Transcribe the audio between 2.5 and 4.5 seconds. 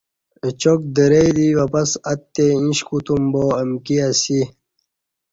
ایݩش کوتوم با امکی اسی۔